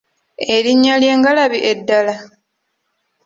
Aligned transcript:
Erinnya 0.55 0.93
ly'engalabi 1.01 1.59
eddala? 1.71 2.15